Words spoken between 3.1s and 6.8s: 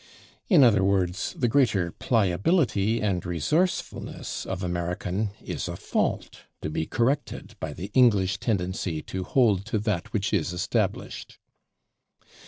resourcefulness of American is a fault to